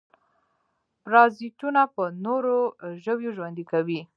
پرازیتونه 1.03 1.81
په 1.95 2.03
نورو 2.27 2.57
ژویو 3.03 3.35
ژوند 3.37 3.57
کوي 3.71 4.01